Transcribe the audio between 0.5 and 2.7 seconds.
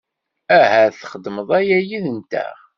Ahat txedmeḍ aya yid-nteɣ.